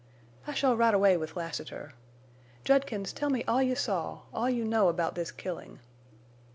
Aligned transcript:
"I 0.47 0.55
shall 0.55 0.75
ride 0.75 0.95
away 0.95 1.15
with 1.15 1.35
Lassiter. 1.35 1.93
Judkins, 2.65 3.13
tell 3.13 3.29
me 3.29 3.43
all 3.43 3.61
you 3.61 3.75
saw—all 3.75 4.49
you 4.49 4.65
know 4.65 4.87
about 4.87 5.13
this 5.13 5.29
killing." 5.31 5.77